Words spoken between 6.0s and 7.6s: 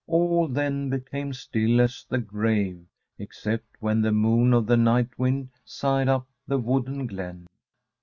up the wooded glen.